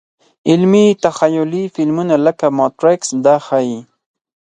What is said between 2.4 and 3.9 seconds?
ماتریکس دا ښيي.